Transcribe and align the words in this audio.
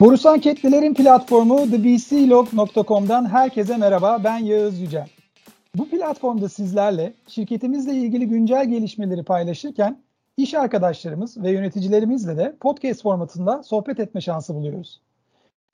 Borusan 0.00 0.32
anketlilerin 0.32 0.94
platformu 0.94 1.70
thebclog.com'dan 1.70 3.28
herkese 3.28 3.76
merhaba. 3.76 4.20
Ben 4.24 4.38
Yağız 4.38 4.80
Yücel. 4.80 5.08
Bu 5.74 5.88
platformda 5.88 6.48
sizlerle 6.48 7.12
şirketimizle 7.28 7.92
ilgili 7.92 8.28
güncel 8.28 8.70
gelişmeleri 8.70 9.22
paylaşırken 9.22 9.98
iş 10.36 10.54
arkadaşlarımız 10.54 11.42
ve 11.42 11.50
yöneticilerimizle 11.50 12.36
de 12.36 12.56
podcast 12.60 13.02
formatında 13.02 13.62
sohbet 13.62 14.00
etme 14.00 14.20
şansı 14.20 14.54
buluyoruz. 14.54 15.00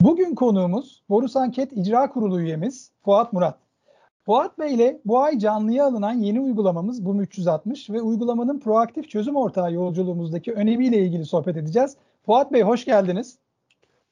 Bugün 0.01 0.35
konuğumuz 0.35 1.03
Borusan 1.09 1.43
Anket 1.43 1.73
İcra 1.73 2.11
Kurulu 2.11 2.41
üyemiz 2.41 2.91
Fuat 3.05 3.33
Murat. 3.33 3.59
Fuat 4.27 4.59
Bey 4.59 4.75
ile 4.75 5.01
bu 5.05 5.19
ay 5.19 5.39
canlıya 5.39 5.87
alınan 5.87 6.15
yeni 6.15 6.41
uygulamamız 6.41 7.05
BUM 7.05 7.21
360 7.21 7.91
ve 7.91 8.03
uygulamanın 8.03 8.59
proaktif 8.59 9.09
çözüm 9.09 9.37
ortağı 9.37 9.73
yolculuğumuzdaki 9.73 10.53
önemiyle 10.53 10.99
ilgili 10.99 11.25
sohbet 11.25 11.57
edeceğiz. 11.57 11.97
Fuat 12.27 12.53
Bey 12.53 12.63
hoş 12.63 12.85
geldiniz. 12.85 13.39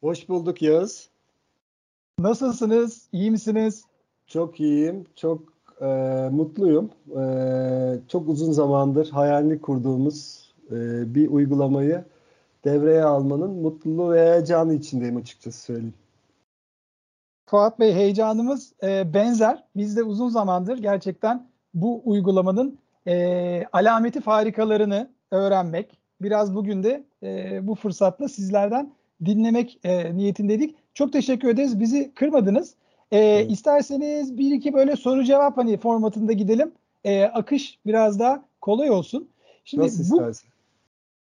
Hoş 0.00 0.28
bulduk 0.28 0.62
Yağız. 0.62 1.08
Nasılsınız? 2.18 3.08
İyi 3.12 3.30
misiniz? 3.30 3.84
Çok 4.26 4.60
iyiyim. 4.60 5.04
Çok 5.14 5.42
e, 5.80 5.86
mutluyum. 6.32 6.90
E, 7.16 7.22
çok 8.08 8.28
uzun 8.28 8.52
zamandır 8.52 9.10
hayalini 9.10 9.60
kurduğumuz 9.60 10.48
e, 10.70 10.74
bir 11.14 11.28
uygulamayı 11.28 12.04
devreye 12.64 13.04
almanın 13.04 13.50
mutluluğu 13.50 14.12
ve 14.12 14.30
heyecanı 14.30 14.74
içindeyim 14.74 15.16
açıkçası 15.16 15.62
söyleyeyim. 15.62 15.94
Fuat 17.46 17.80
Bey 17.80 17.94
heyecanımız 17.94 18.72
e, 18.82 19.14
benzer. 19.14 19.64
Biz 19.76 19.96
de 19.96 20.02
uzun 20.02 20.28
zamandır 20.28 20.78
gerçekten 20.78 21.46
bu 21.74 22.02
uygulamanın 22.04 22.78
e, 23.06 23.64
alameti 23.72 24.20
farikalarını 24.20 25.10
öğrenmek, 25.30 25.98
biraz 26.20 26.54
bugün 26.54 26.82
de 26.82 27.04
e, 27.22 27.60
bu 27.66 27.74
fırsatla 27.74 28.28
sizlerden 28.28 28.92
dinlemek 29.24 29.78
e, 29.84 30.16
niyetindeydik. 30.16 30.74
Çok 30.94 31.12
teşekkür 31.12 31.48
ederiz. 31.48 31.80
Bizi 31.80 32.12
kırmadınız. 32.14 32.74
E, 33.10 33.18
evet. 33.18 33.50
İsterseniz 33.50 34.38
bir 34.38 34.54
iki 34.54 34.74
böyle 34.74 34.96
soru 34.96 35.24
cevap 35.24 35.56
hani 35.56 35.76
formatında 35.76 36.32
gidelim. 36.32 36.72
E, 37.04 37.24
akış 37.24 37.78
biraz 37.86 38.18
daha 38.18 38.44
kolay 38.60 38.90
olsun. 38.90 39.28
Şimdi 39.64 39.84
Nasıl 39.84 40.18
bu. 40.18 40.32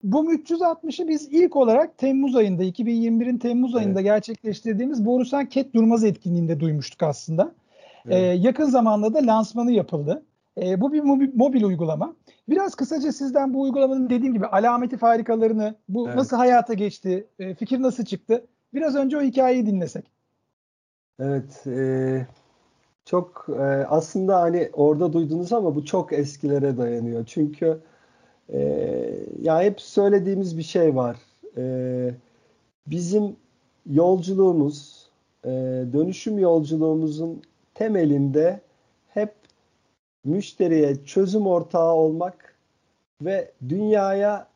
Bu 0.03 0.35
360'ı 0.35 1.09
biz 1.09 1.29
ilk 1.31 1.57
olarak 1.57 1.99
Temmuz 1.99 2.37
ayında 2.37 2.65
2021'in 2.65 3.39
Temmuz 3.39 3.75
ayında 3.75 4.01
evet. 4.01 4.05
gerçekleştirdiğimiz 4.05 5.07
Borusan 5.07 5.49
Ket 5.49 5.75
Durmaz 5.75 6.05
etkinliğinde 6.05 6.61
duymuştuk 6.61 7.03
aslında. 7.03 7.53
Evet. 8.07 8.15
Ee, 8.15 8.19
yakın 8.19 8.65
zamanda 8.65 9.15
da 9.15 9.27
lansmanı 9.27 9.73
yapıldı. 9.73 10.23
Ee, 10.63 10.81
bu 10.81 10.93
bir 10.93 11.01
mobil, 11.01 11.31
mobil 11.35 11.63
uygulama. 11.63 12.15
Biraz 12.49 12.75
kısaca 12.75 13.13
sizden 13.13 13.55
bu 13.55 13.63
uygulamanın 13.63 14.11
dediğim 14.11 14.35
gibi 14.35 14.47
alameti 14.47 14.97
farikalarını, 14.97 15.75
bu 15.89 16.07
evet. 16.07 16.17
nasıl 16.17 16.37
hayata 16.37 16.75
geçti, 16.75 17.27
e, 17.39 17.55
fikir 17.55 17.83
nasıl 17.83 18.05
çıktı? 18.05 18.47
Biraz 18.75 18.97
önce 18.97 19.19
o 19.19 19.23
hikayeyi 19.23 19.67
dinlesek. 19.67 20.05
Evet, 21.21 21.67
e, 21.67 22.27
çok 23.05 23.47
e, 23.49 23.63
aslında 23.89 24.41
hani 24.41 24.71
orada 24.73 25.13
duydunuz 25.13 25.53
ama 25.53 25.75
bu 25.75 25.85
çok 25.85 26.13
eskilere 26.13 26.77
dayanıyor. 26.77 27.25
Çünkü 27.27 27.81
e, 28.49 28.61
ya 29.43 29.63
hep 29.63 29.81
söylediğimiz 29.81 30.59
bir 30.59 30.63
şey 30.63 30.97
var. 30.97 31.17
E, 31.57 32.15
bizim 32.87 33.37
yolculuğumuz, 33.91 35.09
e, 35.45 35.51
dönüşüm 35.93 36.39
yolculuğumuzun 36.39 37.43
temelinde 37.75 38.61
müşteriye 40.25 41.05
çözüm 41.05 41.47
ortağı 41.47 41.93
olmak 41.93 42.57
ve 43.23 43.53
dünyaya 43.69 44.49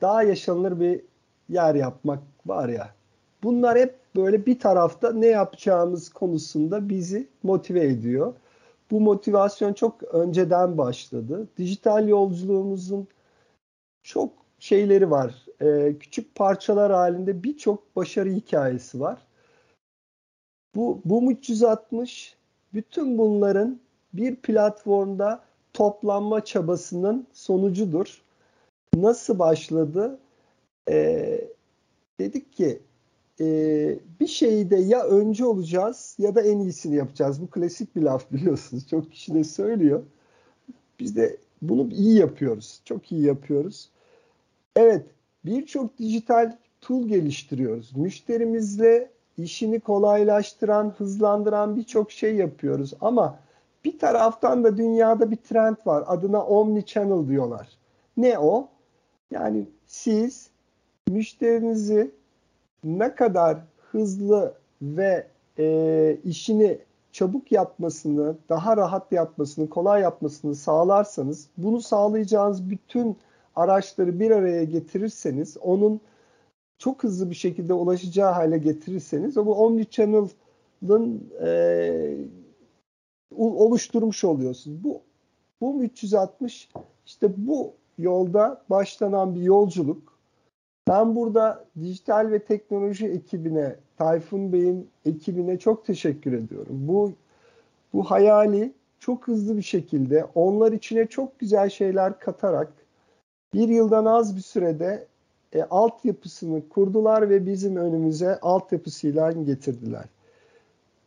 daha 0.00 0.22
yaşanılır 0.22 0.80
bir 0.80 1.00
yer 1.48 1.74
yapmak 1.74 2.22
var 2.46 2.68
ya. 2.68 2.94
Bunlar 3.42 3.78
hep 3.78 3.98
böyle 4.16 4.46
bir 4.46 4.58
tarafta 4.58 5.12
ne 5.12 5.26
yapacağımız 5.26 6.08
konusunda 6.08 6.88
bizi 6.88 7.28
motive 7.42 7.84
ediyor. 7.84 8.34
Bu 8.90 9.00
motivasyon 9.00 9.72
çok 9.72 10.02
önceden 10.02 10.78
başladı. 10.78 11.48
Dijital 11.58 12.08
yolculuğumuzun 12.08 13.08
çok 14.02 14.32
şeyleri 14.58 15.10
var. 15.10 15.46
Ee, 15.62 15.94
küçük 16.00 16.34
parçalar 16.34 16.92
halinde 16.92 17.42
birçok 17.42 17.96
başarı 17.96 18.30
hikayesi 18.30 19.00
var. 19.00 19.18
Bu 20.74 21.00
bu 21.04 21.32
360 21.32 22.36
bütün 22.74 23.18
bunların 23.18 23.80
bir 24.14 24.36
platformda 24.36 25.44
toplanma 25.72 26.44
çabasının 26.44 27.26
sonucudur. 27.32 28.22
Nasıl 28.96 29.38
başladı? 29.38 30.18
Ee, 30.88 31.40
dedik 32.20 32.52
ki 32.52 32.78
e, 33.40 33.46
bir 34.20 34.26
şeyde 34.26 34.76
ya 34.76 35.04
önce 35.04 35.44
olacağız 35.44 36.16
ya 36.18 36.34
da 36.34 36.42
en 36.42 36.58
iyisini 36.58 36.96
yapacağız. 36.96 37.42
Bu 37.42 37.46
klasik 37.46 37.96
bir 37.96 38.02
laf 38.02 38.32
biliyorsunuz. 38.32 38.88
Çok 38.88 39.12
kişi 39.12 39.34
de 39.34 39.44
söylüyor. 39.44 40.02
Biz 41.00 41.16
de 41.16 41.36
bunu 41.62 41.90
iyi 41.92 42.18
yapıyoruz. 42.18 42.80
Çok 42.84 43.12
iyi 43.12 43.22
yapıyoruz. 43.22 43.88
Evet, 44.76 45.06
birçok 45.44 45.98
dijital 45.98 46.56
tool 46.80 47.08
geliştiriyoruz. 47.08 47.96
Müşterimizle 47.96 49.10
işini 49.38 49.80
kolaylaştıran, 49.80 50.94
hızlandıran 50.98 51.76
birçok 51.76 52.12
şey 52.12 52.34
yapıyoruz. 52.34 52.92
Ama 53.00 53.38
bir 53.84 53.98
taraftan 53.98 54.64
da 54.64 54.76
dünyada 54.76 55.30
bir 55.30 55.36
trend 55.36 55.76
var. 55.86 56.04
Adına 56.06 56.44
omni 56.46 56.86
channel 56.86 57.28
diyorlar. 57.28 57.68
Ne 58.16 58.38
o? 58.38 58.68
Yani 59.30 59.66
siz 59.86 60.50
müşterinizi 61.08 62.10
ne 62.84 63.14
kadar 63.14 63.58
hızlı 63.90 64.54
ve 64.82 65.26
e, 65.58 66.16
işini 66.24 66.78
çabuk 67.12 67.52
yapmasını, 67.52 68.36
daha 68.48 68.76
rahat 68.76 69.12
yapmasını, 69.12 69.70
kolay 69.70 70.02
yapmasını 70.02 70.54
sağlarsanız 70.54 71.48
bunu 71.56 71.80
sağlayacağınız 71.80 72.70
bütün 72.70 73.16
araçları 73.56 74.20
bir 74.20 74.30
araya 74.30 74.64
getirirseniz 74.64 75.56
onun 75.60 76.00
çok 76.78 77.04
hızlı 77.04 77.30
bir 77.30 77.34
şekilde 77.34 77.72
ulaşacağı 77.72 78.32
hale 78.32 78.58
getirirseniz 78.58 79.36
o 79.36 79.46
bu 79.46 79.54
omni 79.54 79.90
channel'ın 79.90 81.30
e, 81.42 82.16
oluşturmuş 83.36 84.24
oluyorsunuz. 84.24 84.84
Bu 84.84 85.00
bu 85.60 85.82
360 85.82 86.68
işte 87.06 87.28
bu 87.36 87.72
yolda 87.98 88.62
başlanan 88.70 89.34
bir 89.34 89.42
yolculuk. 89.42 90.14
Ben 90.88 91.16
burada 91.16 91.64
dijital 91.80 92.30
ve 92.30 92.38
teknoloji 92.38 93.06
ekibine, 93.06 93.76
Tayfun 93.98 94.52
Bey'in 94.52 94.88
ekibine 95.04 95.58
çok 95.58 95.86
teşekkür 95.86 96.32
ediyorum. 96.32 96.76
Bu 96.88 97.12
bu 97.92 98.02
hayali 98.02 98.72
çok 98.98 99.28
hızlı 99.28 99.56
bir 99.56 99.62
şekilde 99.62 100.24
onlar 100.34 100.72
içine 100.72 101.06
çok 101.06 101.38
güzel 101.38 101.70
şeyler 101.70 102.18
katarak 102.18 102.72
bir 103.54 103.68
yıldan 103.68 104.04
az 104.04 104.36
bir 104.36 104.40
sürede 104.40 105.06
e, 105.52 105.62
altyapısını 105.62 106.68
kurdular 106.68 107.30
ve 107.30 107.46
bizim 107.46 107.76
önümüze 107.76 108.40
altyapısıyla 108.40 109.32
getirdiler. 109.32 110.04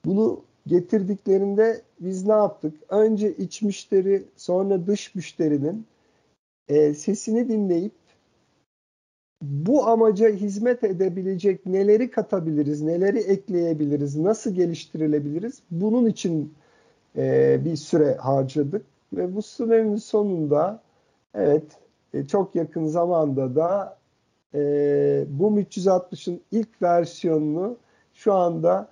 Bunu 0.06 0.42
getirdiklerinde 0.68 1.82
biz 2.00 2.28
ne 2.28 2.34
yaptık? 2.34 2.74
Önce 2.90 3.34
iç 3.34 3.62
müşteri 3.62 4.24
sonra 4.38 4.88
dış 4.88 5.16
müşterinin 5.16 5.86
e, 6.68 6.94
sesini 6.94 7.50
dinleyip 7.50 7.94
bu 9.42 9.88
amaca 9.88 10.30
hizmet 10.30 10.84
edebilecek 10.84 11.66
neleri 11.66 12.12
katabiliriz, 12.12 12.82
neleri 12.82 13.20
ekleyebiliriz, 13.20 14.16
nasıl 14.16 14.56
geliştirilebiliriz 14.56 15.62
bunun 15.72 16.06
için 16.06 16.54
e, 17.18 17.58
bir 17.66 17.76
süre 17.76 18.16
harcadık 18.16 18.86
ve 19.14 19.36
bu 19.36 19.42
sürenin 19.42 19.96
sonunda 19.96 20.82
evet 21.34 21.64
e, 22.14 22.28
çok 22.28 22.56
yakın 22.56 22.86
zamanda 22.86 23.56
da 23.56 23.98
e, 24.54 24.60
BUM 25.30 25.60
360'ın 25.60 26.42
ilk 26.52 26.82
versiyonunu 26.82 27.78
şu 28.14 28.34
anda 28.34 28.88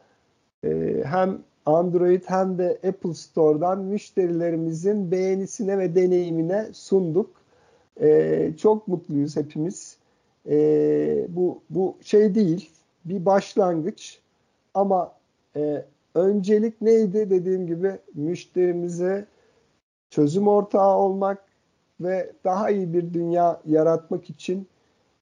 e, 0.63 1.01
hem 1.05 1.39
Android 1.65 2.21
hem 2.25 2.57
de 2.57 2.79
Apple 2.87 3.13
Store'dan 3.13 3.79
müşterilerimizin 3.79 5.11
beğenisine 5.11 5.77
ve 5.77 5.95
deneyimine 5.95 6.67
sunduk. 6.73 7.29
E, 8.01 8.51
çok 8.57 8.87
mutluyuz 8.87 9.35
hepimiz. 9.35 9.97
E, 10.49 11.25
bu 11.29 11.61
bu 11.69 11.97
şey 12.01 12.35
değil, 12.35 12.69
bir 13.05 13.25
başlangıç 13.25 14.19
ama 14.73 15.11
e, 15.55 15.85
öncelik 16.15 16.81
neydi 16.81 17.29
dediğim 17.29 17.67
gibi 17.67 17.99
müşterimize 18.13 19.25
çözüm 20.09 20.47
ortağı 20.47 20.97
olmak 20.97 21.45
ve 21.99 22.31
daha 22.43 22.69
iyi 22.69 22.93
bir 22.93 23.13
dünya 23.13 23.61
yaratmak 23.65 24.29
için 24.29 24.67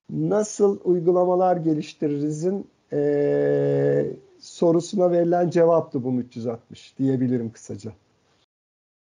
nasıl 0.10 0.80
uygulamalar 0.84 1.58
geliştiririzin 1.58 2.68
e, 2.94 4.06
sorusuna 4.44 5.12
verilen 5.12 5.50
cevaptı 5.50 6.04
bu 6.04 6.20
360 6.20 6.98
diyebilirim 6.98 7.52
kısaca. 7.52 7.92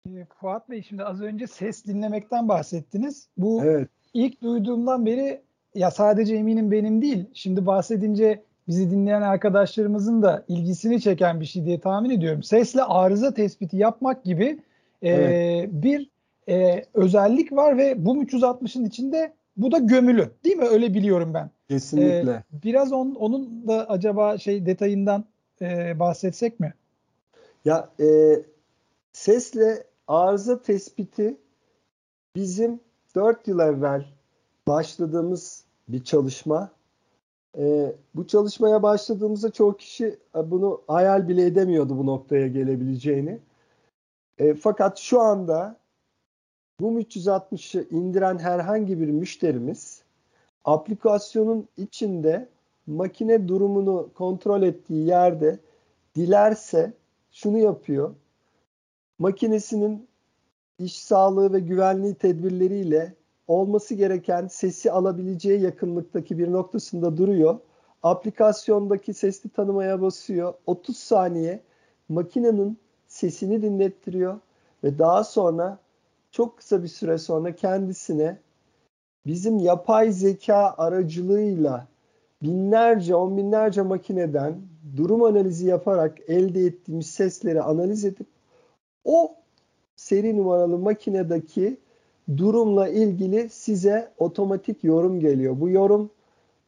Ee, 0.08 0.26
Fuat 0.40 0.70
Bey 0.70 0.82
şimdi 0.82 1.04
az 1.04 1.20
önce 1.20 1.46
ses 1.46 1.86
dinlemekten 1.86 2.48
bahsettiniz. 2.48 3.28
Bu 3.36 3.64
evet. 3.64 3.88
ilk 4.14 4.42
duyduğumdan 4.42 5.06
beri 5.06 5.40
ya 5.74 5.90
sadece 5.90 6.36
eminim 6.36 6.70
benim 6.70 7.02
değil. 7.02 7.24
Şimdi 7.34 7.66
bahsedince 7.66 8.42
bizi 8.68 8.90
dinleyen 8.90 9.22
arkadaşlarımızın 9.22 10.22
da 10.22 10.44
ilgisini 10.48 11.00
çeken 11.00 11.40
bir 11.40 11.46
şey 11.46 11.64
diye 11.64 11.80
tahmin 11.80 12.10
ediyorum. 12.10 12.42
Sesle 12.42 12.82
arıza 12.82 13.34
tespiti 13.34 13.76
yapmak 13.76 14.24
gibi 14.24 14.58
e, 15.02 15.08
evet. 15.08 15.68
bir 15.72 16.10
e, 16.48 16.84
özellik 16.94 17.52
var 17.52 17.78
ve 17.78 18.04
bu 18.04 18.24
360'ın 18.24 18.84
içinde 18.84 19.32
bu 19.56 19.72
da 19.72 19.78
gömülü 19.78 20.30
değil 20.44 20.56
mi? 20.56 20.64
Öyle 20.64 20.94
biliyorum 20.94 21.34
ben. 21.34 21.50
Kesinlikle. 21.68 22.30
Ee, 22.30 22.44
biraz 22.64 22.92
on, 22.92 23.14
onun 23.14 23.68
da 23.68 23.90
acaba 23.90 24.38
şey 24.38 24.66
detayından 24.66 25.24
e, 25.62 25.98
bahsetsek 25.98 26.60
mi? 26.60 26.74
Ya 27.64 27.88
e, 28.00 28.06
sesle 29.12 29.84
arıza 30.08 30.62
tespiti 30.62 31.36
bizim 32.36 32.80
4 33.14 33.48
yıl 33.48 33.58
evvel 33.58 34.06
başladığımız 34.68 35.64
bir 35.88 36.04
çalışma. 36.04 36.70
E, 37.58 37.92
bu 38.14 38.26
çalışmaya 38.26 38.82
başladığımızda 38.82 39.50
çoğu 39.50 39.76
kişi 39.76 40.18
e, 40.36 40.50
bunu 40.50 40.82
hayal 40.86 41.28
bile 41.28 41.46
edemiyordu 41.46 41.98
bu 41.98 42.06
noktaya 42.06 42.46
gelebileceğini. 42.46 43.38
E, 44.38 44.54
fakat 44.54 44.98
şu 44.98 45.20
anda 45.20 45.76
bu 46.80 47.00
360'ı 47.00 47.86
indiren 47.90 48.38
herhangi 48.38 49.00
bir 49.00 49.08
müşterimiz 49.08 50.02
aplikasyonun 50.64 51.68
içinde 51.76 52.48
makine 52.86 53.48
durumunu 53.48 54.10
kontrol 54.14 54.62
ettiği 54.62 55.06
yerde 55.06 55.58
dilerse 56.16 56.92
şunu 57.32 57.58
yapıyor. 57.58 58.14
Makinesinin 59.18 60.08
iş 60.78 60.98
sağlığı 60.98 61.52
ve 61.52 61.60
güvenliği 61.60 62.14
tedbirleriyle 62.14 63.14
olması 63.48 63.94
gereken 63.94 64.46
sesi 64.46 64.90
alabileceği 64.90 65.60
yakınlıktaki 65.60 66.38
bir 66.38 66.52
noktasında 66.52 67.16
duruyor. 67.16 67.58
Aplikasyondaki 68.02 69.14
sesli 69.14 69.50
tanımaya 69.50 70.02
basıyor. 70.02 70.54
30 70.66 70.96
saniye 70.96 71.60
makinenin 72.08 72.78
sesini 73.08 73.62
dinlettiriyor 73.62 74.40
ve 74.84 74.98
daha 74.98 75.24
sonra 75.24 75.78
çok 76.36 76.56
kısa 76.56 76.82
bir 76.82 76.88
süre 76.88 77.18
sonra 77.18 77.54
kendisine 77.54 78.36
bizim 79.26 79.58
yapay 79.58 80.12
zeka 80.12 80.74
aracılığıyla 80.78 81.86
binlerce, 82.42 83.14
on 83.14 83.36
binlerce 83.36 83.82
makineden 83.82 84.60
durum 84.96 85.22
analizi 85.22 85.66
yaparak 85.66 86.18
elde 86.28 86.60
ettiğimiz 86.60 87.06
sesleri 87.06 87.62
analiz 87.62 88.04
edip 88.04 88.26
o 89.04 89.34
seri 89.96 90.36
numaralı 90.36 90.78
makinedeki 90.78 91.76
durumla 92.36 92.88
ilgili 92.88 93.48
size 93.48 94.12
otomatik 94.18 94.84
yorum 94.84 95.20
geliyor. 95.20 95.60
Bu 95.60 95.70
yorum 95.70 96.10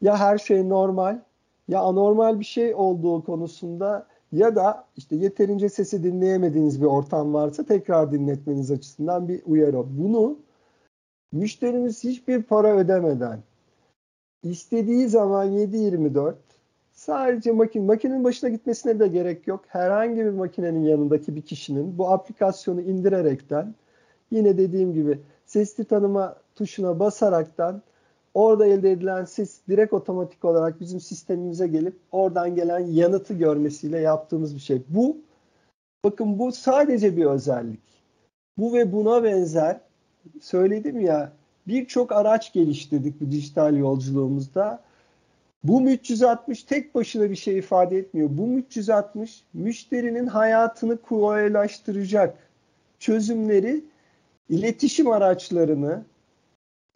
ya 0.03 0.19
her 0.19 0.38
şey 0.38 0.69
normal 0.69 1.21
ya 1.69 1.81
anormal 1.81 2.41
bir 2.41 2.44
şey 2.44 2.75
olduğu 2.75 3.25
konusunda 3.25 4.06
ya 4.32 4.56
da 4.56 4.84
işte 4.96 5.16
yeterince 5.16 5.69
sesi 5.69 6.02
dinleyemediğiniz 6.02 6.80
bir 6.80 6.86
ortam 6.86 7.34
varsa 7.34 7.64
tekrar 7.64 8.12
dinletmeniz 8.12 8.70
açısından 8.70 9.28
bir 9.28 9.42
uyarı. 9.46 9.98
Bunu 9.98 10.38
müşterimiz 11.32 12.04
hiçbir 12.04 12.42
para 12.42 12.76
ödemeden 12.76 13.42
istediği 14.42 15.08
zaman 15.08 15.48
7-24 15.48 16.34
sadece 16.92 17.52
makine, 17.52 17.86
makinenin 17.86 18.25
başına 18.25 18.50
gitmesine 18.50 19.00
de 19.00 19.08
gerek 19.08 19.46
yok. 19.46 19.64
Herhangi 19.69 20.16
bir 20.16 20.30
makinenin 20.30 20.84
yanındaki 20.84 21.36
bir 21.36 21.42
kişinin 21.42 21.98
bu 21.98 22.10
aplikasyonu 22.10 22.80
indirerekten 22.80 23.75
yine 24.30 24.58
dediğim 24.58 24.94
gibi 24.94 25.19
sesli 25.46 25.84
tanıma 25.84 26.36
tuşuna 26.54 27.00
basaraktan 27.00 27.82
orada 28.38 28.67
elde 28.67 28.93
edilen 28.93 29.25
ses 29.25 29.58
direkt 29.69 29.93
otomatik 29.93 30.44
olarak 30.44 30.81
bizim 30.81 31.00
sistemimize 31.00 31.67
gelip 31.67 31.96
oradan 32.12 32.55
gelen 32.55 32.79
yanıtı 32.79 33.35
görmesiyle 33.35 33.99
yaptığımız 33.99 34.55
bir 34.55 34.61
şey. 34.61 34.82
Bu 34.88 35.17
bakın 36.05 36.38
bu 36.38 36.52
sadece 36.52 37.17
bir 37.17 37.25
özellik. 37.25 37.81
Bu 38.58 38.75
ve 38.75 38.93
buna 38.93 39.25
benzer 39.25 39.81
söyledim 40.40 41.00
ya 41.00 41.32
birçok 41.67 42.12
araç 42.12 42.52
geliştirdik 42.52 43.20
bu 43.20 43.31
dijital 43.31 43.76
yolculuğumuzda. 43.76 44.82
Bu 45.64 45.82
360 45.82 46.64
tek 46.64 46.94
başına 46.94 47.31
bir 47.31 47.37
şey 47.37 47.58
ifade 47.58 47.99
etmiyor. 47.99 48.29
Bu 48.32 48.49
360 48.49 49.44
müşterinin 49.55 50.26
hayatını 50.26 50.96
kolaylaştıracak 50.96 52.38
çözümleri, 52.99 53.85
iletişim 54.49 55.11
araçlarını 55.11 56.02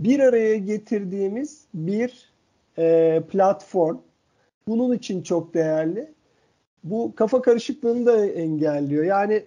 bir 0.04 0.20
araya 0.20 0.56
getirdiğimiz 0.56 1.64
bir 1.74 2.32
e, 2.78 3.22
platform. 3.30 3.98
Bunun 4.68 4.92
için 4.96 5.22
çok 5.22 5.54
değerli. 5.54 6.12
Bu 6.84 7.12
kafa 7.16 7.42
karışıklığını 7.42 8.06
da 8.06 8.26
engelliyor. 8.26 9.04
Yani 9.04 9.44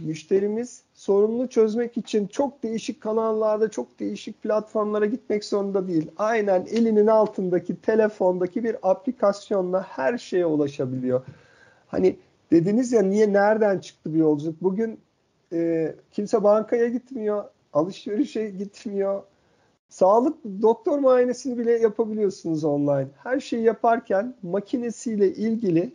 müşterimiz 0.00 0.82
sorununu 0.94 1.48
çözmek 1.48 1.96
için 1.96 2.26
çok 2.26 2.62
değişik 2.62 3.00
kanallarda, 3.00 3.70
çok 3.70 4.00
değişik 4.00 4.42
platformlara 4.42 5.06
gitmek 5.06 5.44
zorunda 5.44 5.88
değil. 5.88 6.10
Aynen 6.16 6.66
elinin 6.70 7.06
altındaki 7.06 7.80
telefondaki 7.80 8.64
bir 8.64 8.76
aplikasyonla 8.82 9.82
her 9.82 10.18
şeye 10.18 10.46
ulaşabiliyor. 10.46 11.22
Hani 11.86 12.16
dediniz 12.52 12.92
ya 12.92 13.02
niye 13.02 13.32
nereden 13.32 13.78
çıktı 13.78 14.14
bir 14.14 14.18
yolculuk? 14.18 14.62
Bugün 14.62 15.00
e, 15.52 15.94
kimse 16.12 16.42
bankaya 16.42 16.88
gitmiyor, 16.88 17.44
alışverişe 17.72 18.50
gitmiyor. 18.50 19.22
Sağlık 19.88 20.44
doktor 20.62 20.98
muayenesini 20.98 21.58
bile 21.58 21.72
yapabiliyorsunuz 21.72 22.64
online. 22.64 23.08
Her 23.22 23.40
şeyi 23.40 23.62
yaparken 23.62 24.34
makinesiyle 24.42 25.34
ilgili 25.34 25.92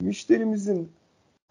müşterimizin 0.00 0.92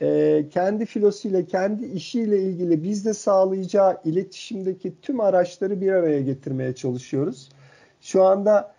e, 0.01 0.45
kendi 0.50 0.86
filosuyla, 0.86 1.45
kendi 1.45 1.86
işiyle 1.86 2.42
ilgili 2.42 2.83
bizde 2.83 3.13
sağlayacağı 3.13 3.98
iletişimdeki 4.06 5.01
tüm 5.01 5.19
araçları 5.19 5.81
bir 5.81 5.92
araya 5.92 6.22
getirmeye 6.22 6.75
çalışıyoruz. 6.75 7.50
Şu 8.01 8.24
anda 8.24 8.75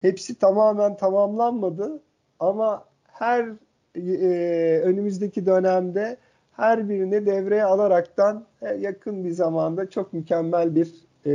hepsi 0.00 0.34
tamamen 0.34 0.96
tamamlanmadı 0.96 2.00
ama 2.40 2.84
her 3.06 3.48
e, 3.96 4.80
önümüzdeki 4.84 5.46
dönemde 5.46 6.16
her 6.52 6.88
birini 6.88 7.26
devreye 7.26 7.64
alaraktan 7.64 8.44
e, 8.62 8.74
yakın 8.74 9.24
bir 9.24 9.30
zamanda 9.30 9.90
çok 9.90 10.12
mükemmel 10.12 10.74
bir 10.74 11.07
e, 11.28 11.32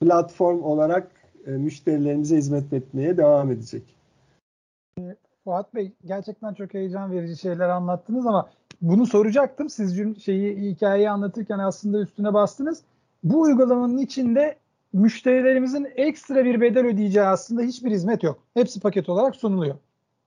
platform 0.00 0.62
olarak 0.62 1.10
e, 1.46 1.50
müşterilerimize 1.50 2.36
hizmet 2.36 2.72
etmeye 2.72 3.16
devam 3.16 3.52
edecek. 3.52 3.82
Fuat 5.44 5.74
Bey 5.74 5.92
gerçekten 6.04 6.54
çok 6.54 6.74
heyecan 6.74 7.12
verici 7.12 7.36
şeyler 7.36 7.68
anlattınız 7.68 8.26
ama 8.26 8.50
bunu 8.82 9.06
soracaktım. 9.06 9.68
Siz 9.68 9.96
şeyi 10.22 10.70
hikayeyi 10.70 11.10
anlatırken 11.10 11.58
aslında 11.58 12.00
üstüne 12.00 12.34
bastınız. 12.34 12.82
Bu 13.24 13.40
uygulamanın 13.40 13.98
içinde 13.98 14.56
müşterilerimizin 14.92 15.88
ekstra 15.96 16.44
bir 16.44 16.60
bedel 16.60 16.86
ödeyeceği 16.86 17.24
aslında 17.24 17.62
hiçbir 17.62 17.90
hizmet 17.90 18.22
yok. 18.22 18.38
Hepsi 18.54 18.80
paket 18.80 19.08
olarak 19.08 19.36
sunuluyor. 19.36 19.74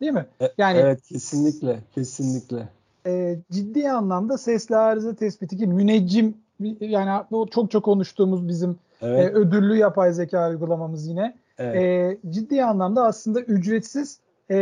Değil 0.02 0.12
mi? 0.12 0.26
E, 0.42 0.52
yani 0.58 0.78
Evet, 0.78 1.02
kesinlikle, 1.02 1.80
kesinlikle. 1.96 2.70
E, 3.06 3.40
ciddi 3.52 3.92
anlamda 3.92 4.38
sesli 4.38 4.76
arıza 4.76 5.16
tespiti 5.16 5.58
ki 5.58 5.68
müneccim 5.68 6.38
yani 6.80 7.24
çok 7.52 7.72
çok 7.72 7.86
konuştuğumuz 7.86 8.48
bizim 8.48 8.72
e, 9.02 9.08
evet. 9.08 9.26
e, 9.26 9.34
ödüllü 9.34 9.78
yapay 9.78 10.14
zeka 10.14 10.50
uygulamamız 10.50 11.08
yine. 11.08 11.38
Evet. 11.58 11.76
E, 11.76 12.18
ciddi 12.32 12.64
anlamda 12.64 13.06
aslında 13.06 13.42
ücretsiz 13.42 14.20
e, 14.52 14.56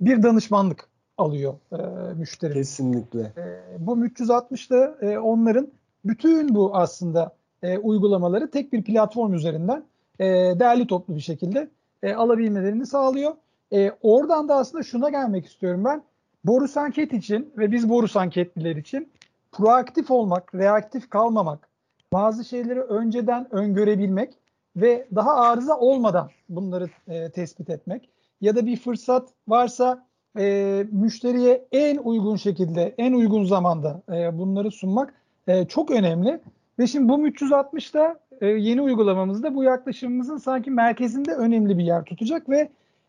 bir 0.00 0.22
danışmanlık 0.22 0.88
alıyor 1.18 1.54
e, 1.72 1.76
müşteri. 2.14 2.52
Kesinlikle. 2.52 3.20
E, 3.20 3.86
bu 3.86 4.06
360'da 4.06 5.06
e, 5.06 5.18
onların 5.18 5.68
bütün 6.04 6.54
bu 6.54 6.76
aslında 6.76 7.32
e, 7.62 7.78
uygulamaları 7.78 8.50
tek 8.50 8.72
bir 8.72 8.84
platform 8.84 9.34
üzerinden 9.34 9.84
e, 10.18 10.24
değerli 10.60 10.86
toplu 10.86 11.16
bir 11.16 11.20
şekilde 11.20 11.68
e, 12.02 12.14
alabilmelerini 12.14 12.86
sağlıyor. 12.86 13.32
E, 13.72 13.92
oradan 14.02 14.48
da 14.48 14.56
aslında 14.56 14.82
şuna 14.82 15.10
gelmek 15.10 15.46
istiyorum 15.46 15.84
ben. 15.84 16.02
Borus 16.44 16.76
anket 16.76 17.12
için 17.12 17.52
ve 17.58 17.72
biz 17.72 17.88
borus 17.88 18.16
anketliler 18.16 18.76
için 18.76 19.08
proaktif 19.52 20.10
olmak, 20.10 20.54
reaktif 20.54 21.10
kalmamak, 21.10 21.68
bazı 22.12 22.44
şeyleri 22.44 22.80
önceden 22.80 23.54
öngörebilmek 23.54 24.34
ve 24.76 25.06
daha 25.14 25.34
arıza 25.34 25.78
olmadan 25.78 26.30
bunları 26.48 26.90
e, 27.08 27.30
tespit 27.30 27.70
etmek 27.70 28.08
ya 28.40 28.56
da 28.56 28.66
bir 28.66 28.76
fırsat 28.76 29.28
varsa 29.48 30.06
e, 30.38 30.86
müşteriye 30.92 31.66
en 31.72 31.98
uygun 31.98 32.36
şekilde, 32.36 32.94
en 32.98 33.12
uygun 33.12 33.44
zamanda 33.44 34.02
e, 34.12 34.38
bunları 34.38 34.70
sunmak 34.70 35.14
e, 35.46 35.64
çok 35.64 35.90
önemli. 35.90 36.40
Ve 36.78 36.86
şimdi 36.86 37.08
bu 37.08 37.28
360'da 37.28 38.20
e, 38.40 38.46
yeni 38.46 38.82
uygulamamızda 38.82 39.54
bu 39.54 39.64
yaklaşımımızın 39.64 40.36
sanki 40.36 40.70
merkezinde 40.70 41.34
önemli 41.34 41.78
bir 41.78 41.84
yer 41.84 42.04
tutacak 42.04 42.48
ve 42.48 42.68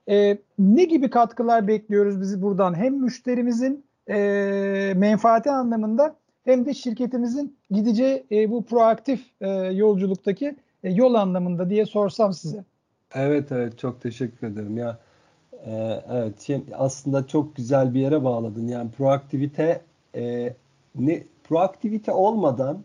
e, 0.09 0.37
ne 0.59 0.83
gibi 0.83 1.09
katkılar 1.09 1.67
bekliyoruz 1.67 2.21
bizi 2.21 2.41
buradan 2.41 2.75
hem 2.75 2.93
müşterimizin 2.93 3.85
e, 4.09 4.93
menfaati 4.95 5.51
anlamında 5.51 6.15
hem 6.45 6.65
de 6.65 6.73
şirketimizin 6.73 7.57
gideceği 7.71 8.23
e, 8.31 8.51
bu 8.51 8.65
proaktif 8.65 9.21
e, 9.41 9.49
yolculuktaki 9.49 10.55
e, 10.83 10.89
yol 10.89 11.13
anlamında 11.13 11.69
diye 11.69 11.85
sorsam 11.85 12.33
size. 12.33 12.63
Evet 13.15 13.51
evet 13.51 13.79
çok 13.79 14.01
teşekkür 14.01 14.47
ederim 14.47 14.77
ya. 14.77 14.99
Ee, 15.65 16.03
evet, 16.11 16.41
şimdi 16.41 16.75
aslında 16.75 17.27
çok 17.27 17.55
güzel 17.55 17.93
bir 17.93 17.99
yere 17.99 18.23
bağladın. 18.23 18.67
Yani 18.67 18.91
proaktivite 18.91 19.81
e, 20.15 20.53
ne 20.95 21.23
proaktivite 21.43 22.11
olmadan 22.11 22.83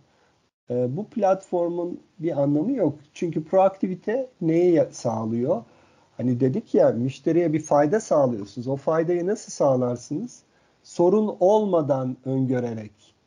e, 0.70 0.96
bu 0.96 1.06
platformun 1.06 2.00
bir 2.18 2.42
anlamı 2.42 2.72
yok. 2.72 2.98
Çünkü 3.14 3.44
proaktivite 3.44 4.30
neyi 4.40 4.82
sağlıyor? 4.90 5.62
Hani 6.16 6.40
dedik 6.40 6.74
ya 6.74 6.90
müşteriye 6.90 7.52
bir 7.52 7.60
fayda 7.60 8.00
sağlıyorsunuz. 8.00 8.68
O 8.68 8.76
faydayı 8.76 9.26
nasıl 9.26 9.52
sağlarsınız? 9.52 10.42
Sorun 10.82 11.36
olmadan 11.40 12.16
öngörerek 12.24 13.17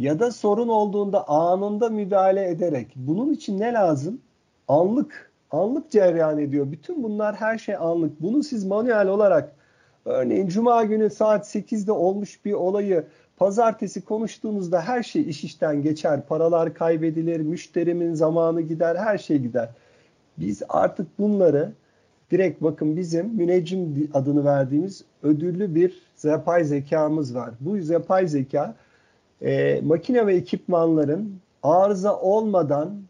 ya 0.00 0.20
da 0.20 0.32
sorun 0.32 0.68
olduğunda 0.68 1.28
anında 1.28 1.88
müdahale 1.88 2.48
ederek. 2.48 2.86
Bunun 2.96 3.32
için 3.32 3.60
ne 3.60 3.72
lazım? 3.72 4.20
Anlık, 4.68 5.30
anlık 5.50 5.90
cereyan 5.90 6.38
ediyor. 6.38 6.72
Bütün 6.72 7.02
bunlar 7.02 7.34
her 7.34 7.58
şey 7.58 7.76
anlık. 7.76 8.22
Bunu 8.22 8.42
siz 8.42 8.64
manuel 8.64 9.08
olarak 9.08 9.52
örneğin 10.04 10.48
cuma 10.48 10.84
günü 10.84 11.10
saat 11.10 11.54
8'de 11.54 11.92
olmuş 11.92 12.44
bir 12.44 12.52
olayı 12.52 13.04
pazartesi 13.36 14.04
konuştuğunuzda 14.04 14.80
her 14.82 15.02
şey 15.02 15.22
iş 15.22 15.44
işten 15.44 15.82
geçer. 15.82 16.26
Paralar 16.28 16.74
kaybedilir, 16.74 17.40
müşterimin 17.40 18.14
zamanı 18.14 18.60
gider, 18.60 18.96
her 18.96 19.18
şey 19.18 19.38
gider. 19.38 19.68
Biz 20.38 20.62
artık 20.68 21.18
bunları 21.18 21.72
direkt 22.30 22.62
bakın 22.62 22.96
bizim 22.96 23.26
müneccim 23.26 24.10
adını 24.14 24.44
verdiğimiz 24.44 25.04
ödüllü 25.22 25.74
bir 25.74 26.02
yapay 26.24 26.64
zekamız 26.64 27.34
var. 27.34 27.50
Bu 27.60 27.76
yapay 27.76 28.28
zeka 28.28 28.74
e, 29.42 29.80
makine 29.84 30.26
ve 30.26 30.34
ekipmanların 30.34 31.34
arıza 31.62 32.20
olmadan 32.20 33.02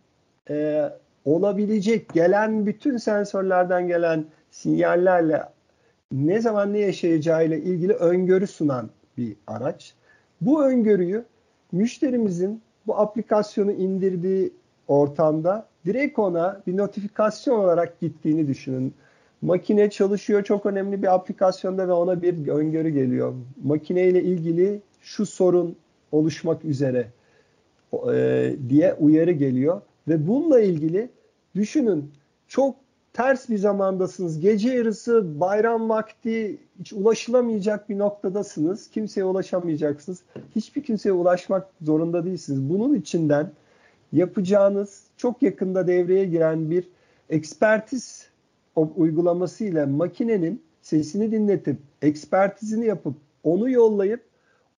e, 0.50 0.84
olabilecek 1.24 2.12
gelen 2.14 2.66
bütün 2.66 2.96
sensörlerden 2.96 3.88
gelen 3.88 4.24
sinyallerle 4.50 5.42
ne 6.12 6.40
zaman 6.40 6.72
ne 6.72 6.78
yaşayacağıyla 6.78 7.56
ilgili 7.56 7.92
öngörü 7.92 8.46
sunan 8.46 8.90
bir 9.16 9.36
araç. 9.46 9.94
Bu 10.40 10.64
öngörüyü 10.64 11.24
müşterimizin 11.72 12.62
bu 12.86 12.98
aplikasyonu 12.98 13.72
indirdiği 13.72 14.52
ortamda 14.88 15.66
direkt 15.86 16.18
ona 16.18 16.60
bir 16.66 16.76
notifikasyon 16.76 17.58
olarak 17.58 18.00
gittiğini 18.00 18.48
düşünün. 18.48 18.94
Makine 19.42 19.90
çalışıyor 19.90 20.44
çok 20.44 20.66
önemli 20.66 21.02
bir 21.02 21.14
aplikasyonda 21.14 21.88
ve 21.88 21.92
ona 21.92 22.22
bir 22.22 22.48
öngörü 22.48 22.88
geliyor. 22.88 23.34
Makine 23.64 24.04
ile 24.04 24.22
ilgili 24.22 24.80
şu 25.00 25.26
sorun 25.26 25.76
oluşmak 26.12 26.64
üzere 26.64 27.06
e, 28.12 28.54
diye 28.68 28.94
uyarı 28.94 29.32
geliyor. 29.32 29.80
Ve 30.08 30.28
bununla 30.28 30.60
ilgili 30.60 31.10
düşünün 31.54 32.10
çok 32.48 32.76
ters 33.12 33.48
bir 33.48 33.58
zamandasınız. 33.58 34.40
Gece 34.40 34.70
yarısı 34.70 35.40
bayram 35.40 35.88
vakti 35.88 36.58
hiç 36.80 36.92
ulaşılamayacak 36.92 37.88
bir 37.88 37.98
noktadasınız. 37.98 38.90
Kimseye 38.90 39.24
ulaşamayacaksınız. 39.24 40.22
Hiçbir 40.56 40.82
kimseye 40.82 41.12
ulaşmak 41.12 41.68
zorunda 41.82 42.24
değilsiniz. 42.24 42.70
Bunun 42.70 42.94
içinden 42.94 43.50
yapacağınız 44.12 45.02
çok 45.16 45.42
yakında 45.42 45.86
devreye 45.86 46.24
giren 46.24 46.70
bir 46.70 46.88
ekspertiz 47.30 48.30
uygulaması 48.76 49.64
ile 49.64 49.84
makinenin 49.84 50.62
sesini 50.82 51.32
dinletip 51.32 51.76
ekspertizini 52.02 52.86
yapıp 52.86 53.14
onu 53.44 53.70
yollayıp 53.70 54.29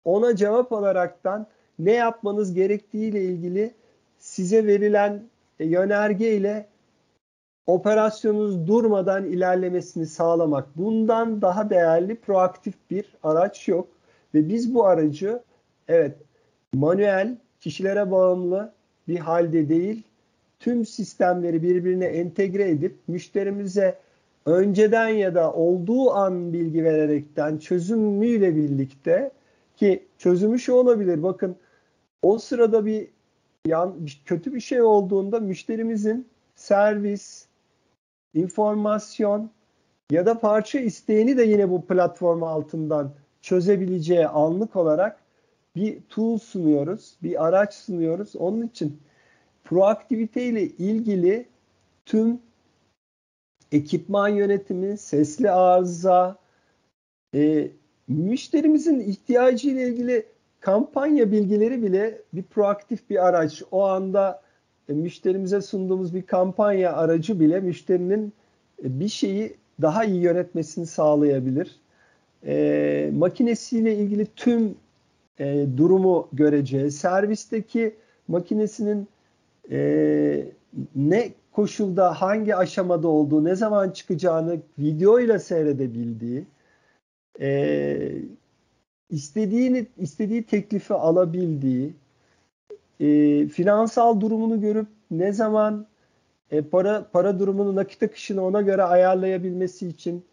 ona 0.05 0.37
cevap 0.37 0.73
alaraktan 0.73 1.47
ne 1.79 1.93
yapmanız 1.93 2.55
gerektiği 2.55 3.11
ile 3.11 3.23
ilgili 3.23 3.75
size 4.19 4.67
verilen 4.67 5.23
yönerge 5.59 6.37
ile 6.37 6.67
operasyonunuz 7.67 8.67
durmadan 8.67 9.25
ilerlemesini 9.25 10.07
sağlamak. 10.07 10.77
Bundan 10.77 11.43
daha 11.43 11.71
değerli 11.71 12.17
proaktif 12.17 12.75
bir 12.91 13.17
araç 13.23 13.69
yok. 13.69 13.89
Ve 14.35 14.49
biz 14.49 14.75
bu 14.75 14.87
aracı 14.87 15.43
evet 15.89 16.17
manuel, 16.75 17.37
kişilere 17.61 18.11
bağımlı 18.11 18.73
bir 19.09 19.19
halde 19.19 19.69
değil, 19.69 20.03
tüm 20.61 20.87
sistemleri 20.87 21.63
birbirine 21.63 22.05
entegre 22.05 22.71
edip 22.71 22.97
müşterimize 23.09 23.99
önceden 24.47 25.09
ya 25.09 25.35
da 25.35 25.53
olduğu 25.53 26.11
an 26.11 26.53
bilgi 26.53 26.85
vererekten 26.85 27.59
çözümüyle 27.59 28.57
birlikte 28.57 29.31
ki 29.83 30.07
çözümü 30.19 30.59
şu 30.59 30.73
olabilir. 30.73 31.23
Bakın 31.23 31.57
o 32.23 32.39
sırada 32.39 32.87
bir 32.87 33.09
yan 33.67 34.07
kötü 34.25 34.55
bir 34.55 34.61
şey 34.61 34.83
olduğunda 34.83 35.41
müşterimizin 35.41 36.29
servis, 36.55 37.47
informasyon 38.35 39.51
ya 40.11 40.27
da 40.27 40.39
parça 40.41 40.79
isteğini 40.79 41.37
de 41.37 41.43
yine 41.43 41.71
bu 41.71 41.87
platform 41.87 42.43
altından 42.43 43.13
çözebileceği 43.41 44.27
anlık 44.27 44.77
olarak 44.77 45.19
bir 45.77 45.99
tool 46.09 46.39
sunuyoruz, 46.39 47.17
bir 47.23 47.47
araç 47.47 47.75
sunuyoruz. 47.75 48.37
Onun 48.37 48.67
için 48.67 49.01
proaktivite 49.65 50.45
ile 50.45 50.63
ilgili 50.63 51.49
tüm 52.07 52.41
ekipman 53.73 54.29
yönetimi, 54.29 54.99
sesli 54.99 55.51
arıza, 55.51 56.37
e, 57.35 57.71
müşterimizin 58.09 59.01
ihtiyacı 59.01 59.71
ile 59.71 59.89
ilgili 59.89 60.27
kampanya 60.61 61.33
bilgileri 61.33 61.83
bile 61.83 62.23
bir 62.33 62.43
proaktif 62.43 63.11
bir 63.11 63.27
araç. 63.27 63.63
O 63.71 63.85
anda 63.85 64.43
e, 64.89 64.93
müşterimize 64.93 65.61
sunduğumuz 65.61 66.15
bir 66.15 66.23
kampanya 66.23 66.93
aracı 66.93 67.41
bile 67.41 67.61
müşterinin 67.61 68.33
e, 68.85 69.01
bir 69.01 69.09
şeyi 69.09 69.55
daha 69.83 70.05
iyi 70.05 70.23
yönetmesini 70.23 70.87
sağlayabilir. 70.87 71.77
E, 72.47 73.11
makinesiyle 73.15 73.95
ilgili 73.95 74.27
tüm 74.37 74.75
e, 75.39 75.67
durumu 75.77 76.29
göreceği, 76.33 76.91
servisteki 76.91 77.95
makinesinin 78.29 79.09
e, 79.71 80.45
ne 80.97 81.33
koşulda, 81.53 82.21
hangi 82.21 82.57
aşamada 82.57 83.09
olduğu, 83.09 83.45
ne 83.45 83.55
zaman 83.55 83.91
çıkacağını 83.91 84.57
video 84.79 85.21
ile 85.21 85.39
seyredebildiği, 85.39 86.45
e, 87.41 88.13
istediğini 89.11 89.87
istediği 89.99 90.43
teklifi 90.43 90.95
alabildiği, 90.95 91.93
e, 93.01 93.47
finansal 93.49 94.21
durumunu 94.21 94.61
görüp 94.61 94.87
ne 95.11 95.33
zaman 95.33 95.87
e, 96.51 96.63
para 96.63 97.07
para 97.13 97.39
durumunu 97.39 97.77
nakit 97.77 98.03
akışını 98.03 98.45
ona 98.45 98.61
göre 98.61 98.83
ayarlayabilmesi 98.83 99.89
için 99.89 100.25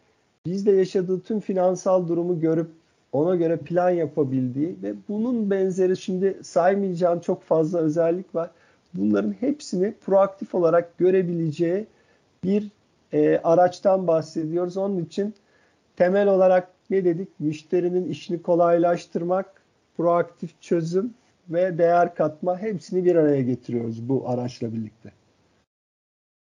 bizde 0.46 0.72
yaşadığı 0.72 1.20
tüm 1.20 1.40
finansal 1.40 2.08
durumu 2.08 2.40
görüp 2.40 2.70
ona 3.12 3.36
göre 3.36 3.58
plan 3.58 3.90
yapabildiği 3.90 4.76
ve 4.84 4.94
bunun 5.10 5.52
benzeri 5.52 5.98
şimdi 5.98 6.38
saymayacağım 6.44 7.20
çok 7.20 7.44
fazla 7.44 7.80
özellik 7.80 8.36
var. 8.36 8.50
Bunların 8.94 9.36
hepsini 9.40 9.94
proaktif 10.06 10.56
olarak 10.56 10.98
görebileceği 10.98 11.88
bir 12.44 12.70
e, 13.14 13.38
araçtan 13.38 14.08
bahsediyoruz. 14.08 14.78
Onun 14.78 15.04
için 15.04 15.34
temel 15.96 16.28
olarak 16.28 16.68
ne 16.90 17.06
dedik? 17.06 17.40
Müşterinin 17.40 18.10
işini 18.10 18.42
kolaylaştırmak, 18.42 19.62
proaktif 19.98 20.62
çözüm 20.62 21.14
ve 21.50 21.78
değer 21.78 22.16
katma 22.16 22.60
hepsini 22.60 23.06
bir 23.06 23.16
araya 23.16 23.42
getiriyoruz 23.42 24.10
bu 24.10 24.30
araçla 24.30 24.74
birlikte. 24.74 25.12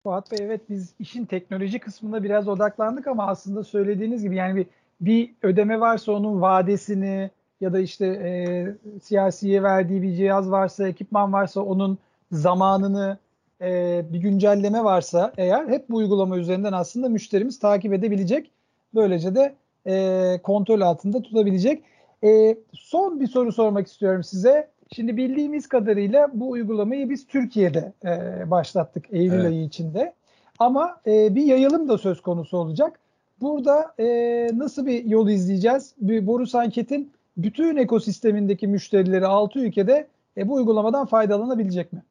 Fuat 0.03 0.33
Bey 0.33 0.39
evet 0.47 0.61
biz 0.69 0.95
işin 0.99 1.25
teknoloji 1.25 1.79
kısmında 1.79 2.23
biraz 2.23 2.49
odaklandık 2.49 3.07
ama 3.07 3.27
aslında 3.27 3.65
söylediğiniz 3.65 4.23
gibi 4.23 4.37
yani 4.37 4.57
bir, 4.57 4.67
bir 5.01 5.35
ödeme 5.43 5.81
varsa 5.81 6.13
onun 6.13 6.41
vadesini 6.41 7.31
ya 7.61 7.73
da 7.73 7.81
işte 7.81 8.07
e, 8.07 8.99
siyasiye 9.03 9.63
verdiği 9.63 10.03
bir 10.03 10.15
cihaz 10.15 10.51
varsa, 10.51 10.89
ekipman 10.89 11.33
varsa 11.33 11.61
onun 11.61 11.99
zamanını 12.33 13.19
e, 13.61 14.05
bir 14.13 14.19
güncelleme 14.19 14.85
varsa 14.85 15.33
eğer 15.37 15.69
hep 15.69 15.91
bu 15.91 15.97
uygulama 15.97 16.39
üzerinden 16.39 16.73
aslında 16.73 17.09
müşterimiz 17.09 17.59
takip 17.59 17.93
edebilecek. 17.93 18.51
Böylece 18.95 19.35
de 19.35 19.55
e, 19.87 20.41
kontrol 20.43 20.81
altında 20.81 21.23
tutabilecek. 21.23 21.83
E, 22.25 22.57
son 22.73 23.21
bir 23.21 23.27
soru 23.27 23.53
sormak 23.53 23.87
istiyorum 23.87 24.25
size. 24.25 24.69
Şimdi 24.93 25.17
bildiğimiz 25.17 25.69
kadarıyla 25.69 26.29
bu 26.35 26.51
uygulamayı 26.51 27.11
biz 27.11 27.27
Türkiye'de 27.27 27.93
e, 28.05 28.51
başlattık 28.51 29.05
Eylül 29.13 29.35
evet. 29.35 29.47
ayı 29.47 29.65
içinde. 29.65 30.13
Ama 30.59 31.01
e, 31.07 31.35
bir 31.35 31.43
yayılım 31.43 31.89
da 31.89 31.99
söz 31.99 32.21
konusu 32.21 32.57
olacak. 32.57 33.01
Burada 33.41 33.95
e, 33.99 34.07
nasıl 34.55 34.87
bir 34.87 35.05
yol 35.05 35.29
izleyeceğiz? 35.29 35.95
Bir 36.01 36.27
Boris 36.27 36.55
Anket'in 36.55 37.13
bütün 37.37 37.77
ekosistemindeki 37.77 38.67
müşterileri 38.67 39.27
6 39.27 39.59
ülkede 39.59 40.07
e, 40.37 40.49
bu 40.49 40.55
uygulamadan 40.55 41.07
faydalanabilecek 41.07 41.93
mi? 41.93 42.03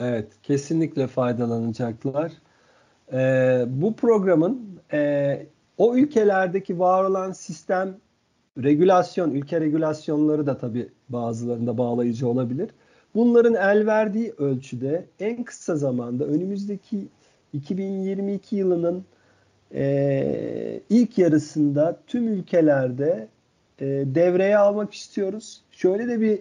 Evet, 0.00 0.26
kesinlikle 0.42 1.06
faydalanacaklar. 1.06 2.32
E, 3.12 3.64
bu 3.68 3.94
programın 3.94 4.78
e, 4.92 5.42
o 5.80 5.96
ülkelerdeki 5.96 6.78
var 6.78 7.04
olan 7.04 7.32
sistem 7.32 7.96
regülasyon, 8.58 9.30
ülke 9.30 9.60
regülasyonları 9.60 10.46
da 10.46 10.58
tabii 10.58 10.88
bazılarında 11.08 11.78
bağlayıcı 11.78 12.28
olabilir. 12.28 12.70
Bunların 13.14 13.54
el 13.54 13.86
verdiği 13.86 14.32
ölçüde 14.38 15.06
en 15.20 15.44
kısa 15.44 15.76
zamanda 15.76 16.24
önümüzdeki 16.24 17.08
2022 17.52 18.56
yılının 18.56 19.04
e, 19.74 20.80
ilk 20.90 21.18
yarısında 21.18 22.00
tüm 22.06 22.28
ülkelerde 22.28 23.28
e, 23.78 23.86
devreye 23.86 24.58
almak 24.58 24.94
istiyoruz. 24.94 25.62
Şöyle 25.70 26.08
de 26.08 26.20
bir 26.20 26.38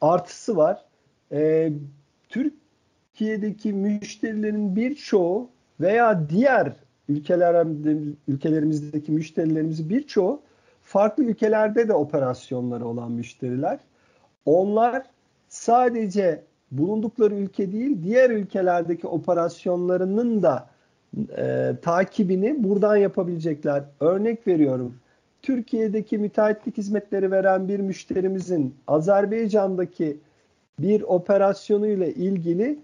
artısı 0.00 0.56
var. 0.56 0.84
E, 1.32 1.72
Türkiye'deki 2.28 3.72
müşterilerin 3.72 4.76
birçoğu 4.76 5.48
veya 5.80 6.28
diğer 6.28 6.81
ülkeler, 7.08 7.66
ülkelerimizdeki 8.28 9.12
müşterilerimiz 9.12 9.90
birçoğu 9.90 10.40
farklı 10.82 11.24
ülkelerde 11.24 11.88
de 11.88 11.92
operasyonları 11.92 12.86
olan 12.86 13.12
müşteriler. 13.12 13.78
Onlar 14.44 15.02
sadece 15.48 16.42
bulundukları 16.70 17.34
ülke 17.34 17.72
değil, 17.72 18.02
diğer 18.02 18.30
ülkelerdeki 18.30 19.06
operasyonlarının 19.06 20.42
da 20.42 20.68
e, 21.36 21.72
takibini 21.82 22.64
buradan 22.64 22.96
yapabilecekler. 22.96 23.84
Örnek 24.00 24.46
veriyorum. 24.46 24.94
Türkiye'deki 25.42 26.18
müteahhitlik 26.18 26.76
hizmetleri 26.76 27.30
veren 27.30 27.68
bir 27.68 27.80
müşterimizin 27.80 28.74
Azerbaycan'daki 28.86 30.16
bir 30.78 31.02
operasyonu 31.02 31.86
ile 31.86 32.14
ilgili 32.14 32.78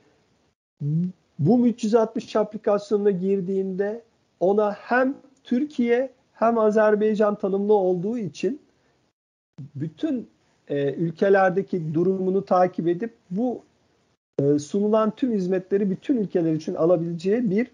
bu 1.39 1.67
360 1.67 2.37
aplikasyonuna 2.37 3.11
girdiğinde 3.11 4.03
ona 4.41 4.73
hem 4.73 5.15
Türkiye 5.45 6.11
hem 6.33 6.59
Azerbaycan 6.59 7.35
tanımlı 7.35 7.75
olduğu 7.75 8.19
için 8.19 8.61
bütün 9.75 10.29
e, 10.69 10.93
ülkelerdeki 10.93 11.95
durumunu 11.95 12.45
takip 12.45 12.89
edip 12.89 13.15
bu 13.31 13.63
e, 14.43 14.59
sunulan 14.59 15.11
tüm 15.11 15.33
hizmetleri 15.33 15.91
bütün 15.91 16.17
ülkeler 16.17 16.53
için 16.53 16.75
alabileceği 16.75 17.51
bir 17.51 17.71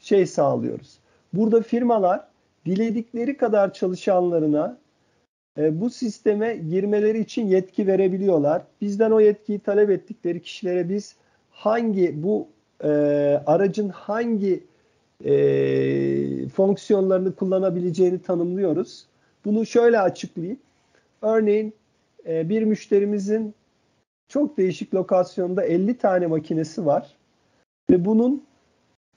şey 0.00 0.26
sağlıyoruz. 0.26 0.98
Burada 1.32 1.62
firmalar 1.62 2.28
diledikleri 2.66 3.36
kadar 3.36 3.72
çalışanlarına 3.72 4.78
e, 5.58 5.80
bu 5.80 5.90
sisteme 5.90 6.56
girmeleri 6.56 7.18
için 7.18 7.46
yetki 7.46 7.86
verebiliyorlar. 7.86 8.62
Bizden 8.80 9.10
o 9.10 9.20
yetkiyi 9.20 9.58
talep 9.58 9.90
ettikleri 9.90 10.42
kişilere 10.42 10.88
biz 10.88 11.16
hangi 11.50 12.22
bu 12.22 12.48
e, 12.84 12.88
aracın 13.46 13.88
hangi 13.88 14.64
e, 15.24 16.48
fonksiyonlarını 16.48 17.34
kullanabileceğini 17.34 18.22
tanımlıyoruz. 18.22 19.06
Bunu 19.44 19.66
şöyle 19.66 20.00
açıklayayım. 20.00 20.58
Örneğin 21.22 21.74
e, 22.28 22.48
bir 22.48 22.62
müşterimizin 22.62 23.54
çok 24.28 24.56
değişik 24.56 24.94
lokasyonda 24.94 25.64
50 25.64 25.98
tane 25.98 26.26
makinesi 26.26 26.86
var 26.86 27.16
ve 27.90 28.04
bunun 28.04 28.42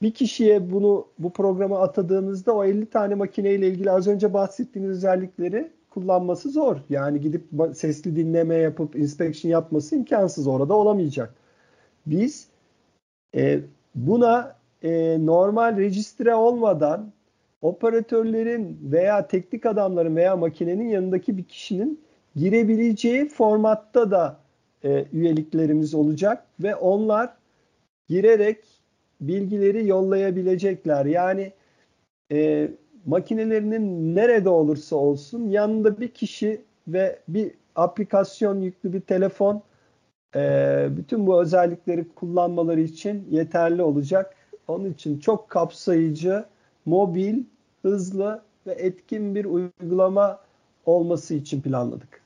bir 0.02 0.14
kişiye 0.14 0.72
bunu 0.72 1.06
bu 1.18 1.32
programa 1.32 1.80
atadığınızda 1.80 2.54
o 2.54 2.64
50 2.64 2.86
tane 2.86 3.14
makineyle 3.14 3.68
ilgili 3.68 3.90
az 3.90 4.06
önce 4.08 4.34
bahsettiğiniz 4.34 4.90
özellikleri 4.90 5.70
kullanması 5.90 6.50
zor. 6.50 6.76
Yani 6.90 7.20
gidip 7.20 7.44
sesli 7.74 8.16
dinleme 8.16 8.54
yapıp 8.54 8.96
inspection 8.96 9.50
yapması 9.50 9.96
imkansız. 9.96 10.46
Orada 10.46 10.74
olamayacak. 10.74 11.34
Biz 12.06 12.48
e, 13.36 13.60
buna 13.94 14.59
e, 14.82 15.16
normal 15.26 15.76
registre 15.76 16.34
olmadan 16.34 17.12
operatörlerin 17.62 18.78
veya 18.82 19.26
teknik 19.26 19.66
adamların 19.66 20.16
veya 20.16 20.36
makinenin 20.36 20.88
yanındaki 20.88 21.38
bir 21.38 21.44
kişinin 21.44 22.00
girebileceği 22.36 23.28
formatta 23.28 24.10
da 24.10 24.40
e, 24.84 25.04
üyeliklerimiz 25.12 25.94
olacak 25.94 26.46
ve 26.60 26.74
onlar 26.74 27.34
girerek 28.08 28.58
bilgileri 29.20 29.86
yollayabilecekler. 29.86 31.06
Yani 31.06 31.52
e, 32.32 32.68
makinelerinin 33.06 34.14
nerede 34.14 34.48
olursa 34.48 34.96
olsun 34.96 35.48
yanında 35.48 36.00
bir 36.00 36.08
kişi 36.08 36.60
ve 36.88 37.18
bir 37.28 37.50
aplikasyon 37.74 38.60
yüklü 38.60 38.92
bir 38.92 39.00
telefon 39.00 39.62
e, 40.36 40.88
bütün 40.90 41.26
bu 41.26 41.42
özellikleri 41.42 42.08
kullanmaları 42.08 42.80
için 42.80 43.26
yeterli 43.30 43.82
olacak. 43.82 44.36
Onun 44.70 44.92
için 44.92 45.18
çok 45.18 45.50
kapsayıcı, 45.50 46.44
mobil, 46.86 47.44
hızlı 47.82 48.42
ve 48.66 48.72
etkin 48.72 49.34
bir 49.34 49.44
uygulama 49.44 50.38
olması 50.86 51.34
için 51.34 51.60
planladık. 51.60 52.20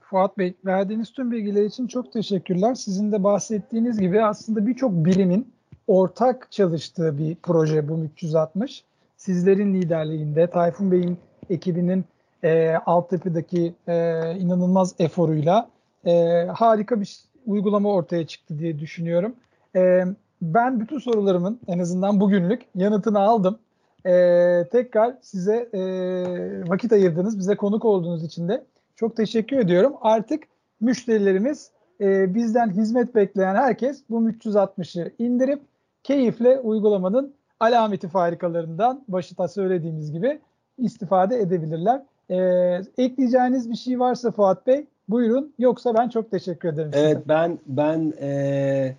Fuat 0.00 0.38
Bey, 0.38 0.54
verdiğiniz 0.66 1.12
tüm 1.12 1.32
bilgiler 1.32 1.64
için 1.64 1.86
çok 1.86 2.12
teşekkürler. 2.12 2.74
Sizin 2.74 3.12
de 3.12 3.24
bahsettiğiniz 3.24 4.00
gibi 4.00 4.24
aslında 4.24 4.66
birçok 4.66 4.92
bilimin 4.92 5.52
ortak 5.86 6.52
çalıştığı 6.52 7.18
bir 7.18 7.36
proje 7.42 7.88
bu 7.88 8.04
360. 8.04 8.84
Sizlerin 9.16 9.74
liderliğinde, 9.74 10.46
Tayfun 10.46 10.92
Bey'in 10.92 11.18
ekibinin 11.50 12.04
e, 12.44 12.74
altyapıdaki 12.86 13.74
e, 13.88 13.94
inanılmaz 14.36 14.94
eforuyla 14.98 15.68
e, 16.06 16.44
harika 16.54 17.00
bir 17.00 17.20
uygulama 17.46 17.92
ortaya 17.92 18.26
çıktı 18.26 18.58
diye 18.58 18.78
düşünüyorum. 18.78 19.34
E, 19.76 20.04
ben 20.42 20.80
bütün 20.80 20.98
sorularımın 20.98 21.60
en 21.66 21.78
azından 21.78 22.20
bugünlük 22.20 22.62
yanıtını 22.74 23.18
aldım. 23.18 23.58
E, 24.06 24.12
tekrar 24.72 25.14
size 25.20 25.68
e, 25.72 25.80
vakit 26.68 26.92
ayırdınız, 26.92 27.38
bize 27.38 27.56
konuk 27.56 27.84
olduğunuz 27.84 28.24
için 28.24 28.48
de 28.48 28.64
çok 28.96 29.16
teşekkür 29.16 29.58
ediyorum. 29.58 29.92
Artık 30.00 30.42
müşterilerimiz 30.80 31.70
e, 32.00 32.34
bizden 32.34 32.70
hizmet 32.70 33.14
bekleyen 33.14 33.54
herkes 33.54 34.02
bu 34.10 34.30
360'ı 34.30 35.12
indirip 35.18 35.60
keyifle 36.02 36.58
uygulamanın 36.58 37.34
alameti 37.60 38.08
farikalarından 38.08 39.04
başta 39.08 39.48
söylediğimiz 39.48 40.12
gibi 40.12 40.40
istifade 40.78 41.40
edebilirler. 41.40 42.02
E, 42.30 42.36
ekleyeceğiniz 42.98 43.70
bir 43.70 43.76
şey 43.76 44.00
varsa 44.00 44.30
Fuat 44.30 44.66
Bey 44.66 44.86
buyurun 45.08 45.52
yoksa 45.58 45.94
ben 45.94 46.08
çok 46.08 46.30
teşekkür 46.30 46.68
ederim 46.68 46.90
size. 46.92 47.04
Evet 47.06 47.22
ben 47.28 47.58
ben 47.66 48.12
e, 48.20 48.94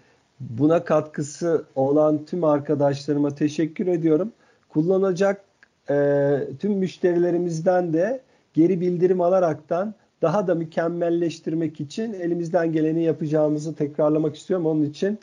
buna 0.49 0.83
katkısı 0.83 1.65
olan 1.75 2.25
tüm 2.25 2.43
arkadaşlarıma 2.43 3.35
teşekkür 3.35 3.87
ediyorum. 3.87 4.31
Kullanacak 4.69 5.41
e, 5.89 6.37
tüm 6.59 6.73
müşterilerimizden 6.73 7.93
de 7.93 8.21
geri 8.53 8.81
bildirim 8.81 9.21
alaraktan 9.21 9.93
daha 10.21 10.47
da 10.47 10.55
mükemmelleştirmek 10.55 11.81
için 11.81 12.13
elimizden 12.13 12.73
geleni 12.73 13.03
yapacağımızı 13.03 13.75
tekrarlamak 13.75 14.35
istiyorum. 14.35 14.65
Onun 14.65 14.83
için 14.85 15.19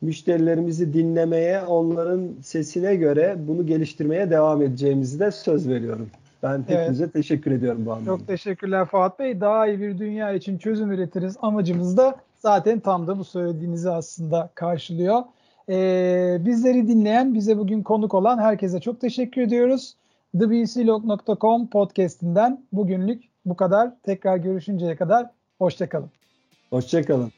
müşterilerimizi 0.00 0.92
dinlemeye, 0.92 1.62
onların 1.62 2.28
sesine 2.42 2.96
göre 2.96 3.36
bunu 3.38 3.66
geliştirmeye 3.66 4.30
devam 4.30 4.62
edeceğimizi 4.62 5.20
de 5.20 5.30
söz 5.30 5.68
veriyorum. 5.68 6.10
Ben 6.42 6.64
hepinize 6.68 7.04
evet. 7.04 7.12
teşekkür 7.12 7.50
ediyorum 7.50 7.86
bu 7.86 7.92
anlamda. 7.92 8.18
Çok 8.18 8.26
teşekkürler 8.26 8.84
Fuat 8.84 9.18
Bey. 9.18 9.40
Daha 9.40 9.66
iyi 9.66 9.80
bir 9.80 9.98
dünya 9.98 10.32
için 10.32 10.58
çözüm 10.58 10.92
üretiriz. 10.92 11.36
Amacımız 11.42 11.96
da 11.96 12.16
zaten 12.46 12.80
tam 12.80 13.06
da 13.06 13.18
bu 13.18 13.24
söylediğinizi 13.24 13.90
aslında 13.90 14.50
karşılıyor. 14.54 15.22
Ee, 15.68 16.36
bizleri 16.40 16.88
dinleyen, 16.88 17.34
bize 17.34 17.58
bugün 17.58 17.82
konuk 17.82 18.14
olan 18.14 18.38
herkese 18.38 18.80
çok 18.80 19.00
teşekkür 19.00 19.42
ediyoruz. 19.42 19.96
TheBCLog.com 20.32 21.66
podcastinden 21.70 22.64
bugünlük 22.72 23.24
bu 23.44 23.56
kadar. 23.56 23.90
Tekrar 24.02 24.36
görüşünceye 24.36 24.96
kadar 24.96 25.30
hoşçakalın. 25.58 26.10
Hoşçakalın. 26.70 27.32